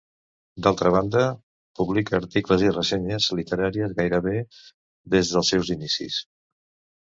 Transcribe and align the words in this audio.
D'altra 0.67 0.91
banda, 0.93 1.19
publica 1.79 2.15
articles 2.19 2.63
i 2.67 2.71
ressenyes 2.77 3.27
literàries 3.41 3.95
gairebé 4.01 4.35
des 5.17 5.35
dels 5.37 5.53
seus 5.55 5.71
inicis. 5.79 6.19